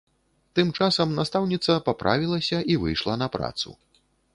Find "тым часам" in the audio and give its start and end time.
0.59-1.13